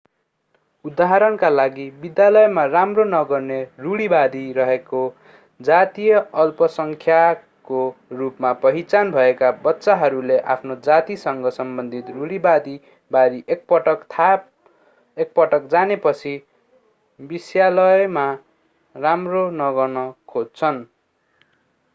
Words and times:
उदाहरणका 0.85 1.49
लागि 1.49 1.83
विद्यालयमा 2.03 2.61
राम्रो 2.67 3.03
नगर्ने 3.09 3.57
रुढीवादी 3.79 4.41
रहेको 4.53 5.01
जातीय 5.59 6.13
अल्पसङ्ख्यकको 6.43 7.83
रूपमा 8.21 8.53
पहिचान 8.63 9.11
भएका 9.17 9.51
बच्चाहरूले 9.67 10.39
आफ्नो 10.55 10.77
जातिसँग 10.87 11.47
सम्बन्धित 11.59 12.09
रुढीवादी 12.15 12.75
बारे 13.11 13.43
एकपटक 15.17 15.67
जानेपछि 15.71 16.33
विस्यालयमा 17.19 18.25
राम्रो 18.95 19.49
नगर्न 19.59 20.11
खोज्छन् 20.27 20.83